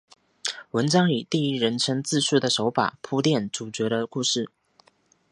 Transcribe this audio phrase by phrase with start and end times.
[0.71, 4.49] 文章以第一人称自叙的手法铺陈主角的故事。